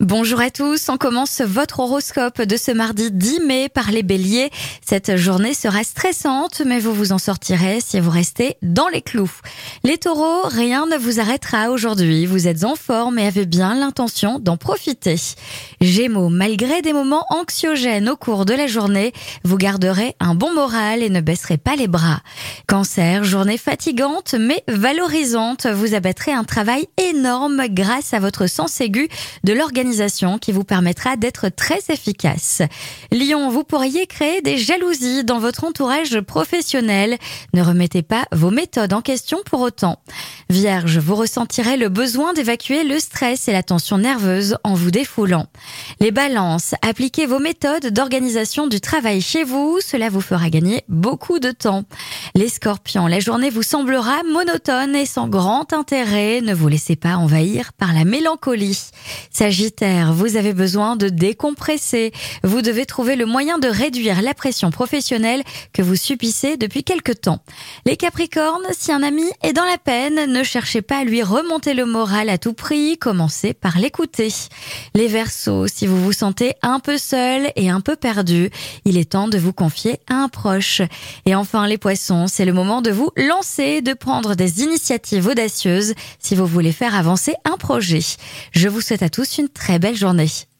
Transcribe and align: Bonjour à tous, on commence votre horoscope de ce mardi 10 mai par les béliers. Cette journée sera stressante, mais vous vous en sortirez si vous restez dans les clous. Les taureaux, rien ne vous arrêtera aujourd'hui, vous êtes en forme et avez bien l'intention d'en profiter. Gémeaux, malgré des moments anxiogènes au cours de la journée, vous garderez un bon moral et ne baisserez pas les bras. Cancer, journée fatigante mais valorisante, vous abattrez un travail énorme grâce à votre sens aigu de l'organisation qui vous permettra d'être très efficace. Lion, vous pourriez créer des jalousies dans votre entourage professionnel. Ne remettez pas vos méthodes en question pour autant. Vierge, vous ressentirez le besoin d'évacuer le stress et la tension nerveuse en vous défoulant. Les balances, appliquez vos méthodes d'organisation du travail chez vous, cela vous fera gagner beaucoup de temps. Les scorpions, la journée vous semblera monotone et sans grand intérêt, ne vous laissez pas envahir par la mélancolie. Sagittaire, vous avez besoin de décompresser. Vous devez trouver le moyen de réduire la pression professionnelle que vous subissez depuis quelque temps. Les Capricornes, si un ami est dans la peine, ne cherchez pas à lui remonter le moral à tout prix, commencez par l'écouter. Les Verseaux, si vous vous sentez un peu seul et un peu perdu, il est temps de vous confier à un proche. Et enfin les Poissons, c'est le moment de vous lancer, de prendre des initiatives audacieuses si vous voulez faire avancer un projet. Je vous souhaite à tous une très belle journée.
Bonjour 0.00 0.40
à 0.40 0.50
tous, 0.50 0.90
on 0.90 0.96
commence 0.96 1.40
votre 1.40 1.80
horoscope 1.80 2.40
de 2.40 2.56
ce 2.56 2.70
mardi 2.70 3.10
10 3.10 3.40
mai 3.40 3.68
par 3.68 3.90
les 3.90 4.04
béliers. 4.04 4.48
Cette 4.86 5.16
journée 5.16 5.54
sera 5.54 5.82
stressante, 5.82 6.62
mais 6.64 6.78
vous 6.78 6.94
vous 6.94 7.10
en 7.10 7.18
sortirez 7.18 7.80
si 7.80 7.98
vous 7.98 8.10
restez 8.10 8.58
dans 8.62 8.86
les 8.86 9.02
clous. 9.02 9.32
Les 9.82 9.98
taureaux, 9.98 10.42
rien 10.44 10.86
ne 10.86 10.96
vous 10.96 11.18
arrêtera 11.18 11.70
aujourd'hui, 11.70 12.26
vous 12.26 12.46
êtes 12.46 12.62
en 12.62 12.76
forme 12.76 13.18
et 13.18 13.26
avez 13.26 13.44
bien 13.44 13.74
l'intention 13.74 14.38
d'en 14.38 14.56
profiter. 14.56 15.16
Gémeaux, 15.80 16.28
malgré 16.28 16.80
des 16.80 16.92
moments 16.92 17.26
anxiogènes 17.30 18.08
au 18.08 18.16
cours 18.16 18.44
de 18.44 18.54
la 18.54 18.68
journée, 18.68 19.12
vous 19.42 19.56
garderez 19.56 20.14
un 20.20 20.36
bon 20.36 20.54
moral 20.54 21.02
et 21.02 21.10
ne 21.10 21.20
baisserez 21.20 21.58
pas 21.58 21.74
les 21.74 21.88
bras. 21.88 22.20
Cancer, 22.68 23.24
journée 23.24 23.58
fatigante 23.58 24.36
mais 24.38 24.62
valorisante, 24.68 25.66
vous 25.66 25.94
abattrez 25.94 26.32
un 26.32 26.44
travail 26.44 26.86
énorme 26.98 27.64
grâce 27.70 28.14
à 28.14 28.20
votre 28.20 28.46
sens 28.46 28.80
aigu 28.80 29.08
de 29.42 29.52
l'organisation 29.52 29.87
qui 30.40 30.52
vous 30.52 30.64
permettra 30.64 31.16
d'être 31.16 31.48
très 31.48 31.80
efficace. 31.88 32.62
Lion, 33.10 33.50
vous 33.50 33.64
pourriez 33.64 34.06
créer 34.06 34.42
des 34.42 34.58
jalousies 34.58 35.24
dans 35.24 35.38
votre 35.38 35.64
entourage 35.64 36.20
professionnel. 36.20 37.16
Ne 37.54 37.62
remettez 37.62 38.02
pas 38.02 38.24
vos 38.32 38.50
méthodes 38.50 38.92
en 38.92 39.00
question 39.00 39.38
pour 39.46 39.60
autant. 39.60 39.98
Vierge, 40.50 40.98
vous 40.98 41.14
ressentirez 41.14 41.76
le 41.76 41.88
besoin 41.88 42.32
d'évacuer 42.32 42.84
le 42.84 42.98
stress 42.98 43.48
et 43.48 43.52
la 43.52 43.62
tension 43.62 43.98
nerveuse 43.98 44.56
en 44.64 44.74
vous 44.74 44.90
défoulant. 44.90 45.46
Les 46.00 46.10
balances, 46.10 46.74
appliquez 46.82 47.26
vos 47.26 47.38
méthodes 47.38 47.88
d'organisation 47.88 48.66
du 48.66 48.80
travail 48.80 49.20
chez 49.20 49.44
vous, 49.44 49.78
cela 49.84 50.08
vous 50.10 50.20
fera 50.20 50.50
gagner 50.50 50.84
beaucoup 50.88 51.38
de 51.38 51.50
temps. 51.50 51.84
Les 52.38 52.48
scorpions, 52.48 53.08
la 53.08 53.18
journée 53.18 53.50
vous 53.50 53.64
semblera 53.64 54.22
monotone 54.22 54.94
et 54.94 55.06
sans 55.06 55.26
grand 55.26 55.72
intérêt, 55.72 56.40
ne 56.40 56.54
vous 56.54 56.68
laissez 56.68 56.94
pas 56.94 57.16
envahir 57.16 57.72
par 57.72 57.92
la 57.92 58.04
mélancolie. 58.04 58.90
Sagittaire, 59.32 60.12
vous 60.12 60.36
avez 60.36 60.52
besoin 60.52 60.94
de 60.94 61.08
décompresser. 61.08 62.12
Vous 62.44 62.62
devez 62.62 62.86
trouver 62.86 63.16
le 63.16 63.26
moyen 63.26 63.58
de 63.58 63.66
réduire 63.66 64.22
la 64.22 64.34
pression 64.34 64.70
professionnelle 64.70 65.42
que 65.72 65.82
vous 65.82 65.96
subissez 65.96 66.56
depuis 66.56 66.84
quelque 66.84 67.10
temps. 67.10 67.40
Les 67.86 67.96
Capricornes, 67.96 68.68
si 68.70 68.92
un 68.92 69.02
ami 69.02 69.24
est 69.42 69.52
dans 69.52 69.64
la 69.64 69.76
peine, 69.76 70.32
ne 70.32 70.44
cherchez 70.44 70.80
pas 70.80 70.98
à 70.98 71.04
lui 71.04 71.24
remonter 71.24 71.74
le 71.74 71.86
moral 71.86 72.28
à 72.28 72.38
tout 72.38 72.52
prix, 72.52 72.98
commencez 72.98 73.52
par 73.52 73.78
l'écouter. 73.78 74.32
Les 74.94 75.08
Verseaux, 75.08 75.66
si 75.66 75.88
vous 75.88 76.00
vous 76.00 76.12
sentez 76.12 76.54
un 76.62 76.78
peu 76.78 76.98
seul 76.98 77.50
et 77.56 77.68
un 77.68 77.80
peu 77.80 77.96
perdu, 77.96 78.50
il 78.84 78.96
est 78.96 79.10
temps 79.10 79.26
de 79.26 79.38
vous 79.38 79.52
confier 79.52 79.98
à 80.08 80.14
un 80.14 80.28
proche. 80.28 80.82
Et 81.26 81.34
enfin 81.34 81.66
les 81.66 81.78
Poissons, 81.78 82.27
c'est 82.28 82.44
le 82.44 82.52
moment 82.52 82.82
de 82.82 82.90
vous 82.90 83.10
lancer, 83.16 83.82
de 83.82 83.92
prendre 83.92 84.34
des 84.34 84.62
initiatives 84.62 85.26
audacieuses 85.26 85.94
si 86.18 86.34
vous 86.34 86.46
voulez 86.46 86.72
faire 86.72 86.94
avancer 86.94 87.34
un 87.44 87.56
projet. 87.56 88.00
Je 88.52 88.68
vous 88.68 88.80
souhaite 88.80 89.02
à 89.02 89.10
tous 89.10 89.38
une 89.38 89.48
très 89.48 89.78
belle 89.78 89.96
journée. 89.96 90.28